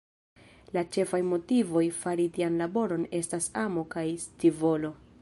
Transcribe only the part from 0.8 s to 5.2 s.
ĉefaj motivoj fari tian laboron estas amo kaj scivolo.